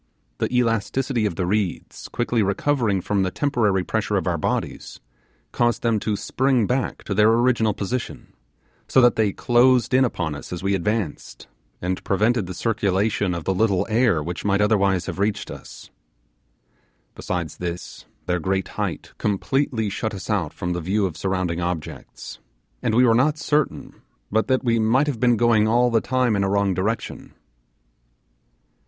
The 0.39 0.51
elasticity 0.51 1.27
of 1.27 1.35
the 1.35 1.45
reeds 1.45 2.07
quickly 2.07 2.41
recovering 2.41 3.01
from 3.01 3.21
the 3.21 3.29
temporary 3.29 3.83
pressure 3.83 4.15
of 4.17 4.25
our 4.25 4.35
bodies, 4.39 4.99
caused 5.51 5.83
them 5.83 5.99
to 5.99 6.15
spring 6.15 6.65
back 6.65 7.03
to 7.03 7.13
their 7.13 7.29
original 7.31 7.75
position; 7.75 8.33
so 8.87 8.99
that 9.01 9.15
they 9.15 9.31
closed 9.31 9.93
in 9.93 10.03
upon 10.03 10.33
us 10.33 10.51
as 10.51 10.63
we 10.63 10.73
advanced, 10.73 11.45
and 11.83 12.03
prevented 12.03 12.47
the 12.47 12.55
circulation 12.55 13.35
of 13.35 13.47
little 13.47 13.85
air 13.91 14.23
which 14.23 14.43
might 14.43 14.59
otherwise 14.59 15.05
have 15.05 15.19
reached 15.19 15.51
us. 15.51 15.91
Besides 17.13 17.57
this, 17.57 18.05
their 18.25 18.39
great 18.39 18.69
height 18.69 19.13
completely 19.19 19.91
shut 19.91 20.15
us 20.15 20.31
out 20.31 20.51
from 20.51 20.73
the 20.73 20.81
view 20.81 21.05
of 21.05 21.15
surrounding 21.15 21.61
objects, 21.61 22.39
and 22.81 22.95
we 22.95 23.05
were 23.05 23.13
not 23.13 23.37
certain 23.37 24.01
but 24.31 24.47
that 24.47 24.63
we 24.63 24.79
might 24.79 25.05
have 25.05 25.19
been 25.19 25.37
going 25.37 25.67
all 25.67 25.91
the 25.91 26.01
time 26.01 26.35
in 26.35 26.43
a 26.43 26.49
wrong 26.49 26.73
direction. 26.73 27.35